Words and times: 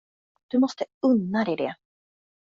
Du 0.47 0.59
måste 0.59 0.85
unna 1.01 1.43
dig 1.43 1.55
det. 1.55 1.75